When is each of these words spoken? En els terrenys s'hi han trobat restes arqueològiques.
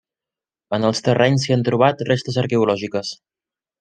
En 0.77 0.87
els 0.87 1.01
terrenys 1.07 1.45
s'hi 1.47 1.55
han 1.57 1.65
trobat 1.67 2.01
restes 2.11 2.41
arqueològiques. 2.45 3.13